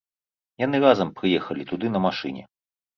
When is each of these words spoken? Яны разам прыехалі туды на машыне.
Яны 0.65 0.77
разам 0.85 1.13
прыехалі 1.21 1.69
туды 1.71 1.95
на 1.95 2.05
машыне. 2.11 2.43